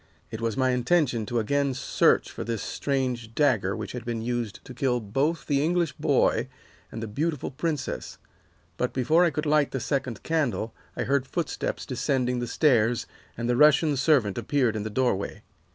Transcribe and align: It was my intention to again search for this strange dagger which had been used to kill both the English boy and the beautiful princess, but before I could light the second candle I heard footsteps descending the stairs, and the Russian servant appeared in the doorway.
It 0.31 0.41
was 0.41 0.57
my 0.57 0.71
intention 0.71 1.27
to 1.27 1.37
again 1.37 1.75
search 1.75 2.31
for 2.31 2.43
this 2.43 2.63
strange 2.63 3.35
dagger 3.35 3.75
which 3.75 3.91
had 3.91 4.03
been 4.03 4.23
used 4.23 4.65
to 4.65 4.73
kill 4.73 4.99
both 4.99 5.45
the 5.45 5.63
English 5.63 5.93
boy 5.93 6.47
and 6.91 7.03
the 7.03 7.07
beautiful 7.07 7.51
princess, 7.51 8.17
but 8.77 8.93
before 8.93 9.25
I 9.25 9.29
could 9.29 9.45
light 9.45 9.69
the 9.69 9.79
second 9.79 10.23
candle 10.23 10.73
I 10.97 11.03
heard 11.03 11.27
footsteps 11.27 11.85
descending 11.85 12.39
the 12.39 12.47
stairs, 12.47 13.05
and 13.37 13.47
the 13.47 13.55
Russian 13.55 13.95
servant 13.95 14.39
appeared 14.39 14.75
in 14.75 14.81
the 14.81 14.89
doorway. 14.89 15.43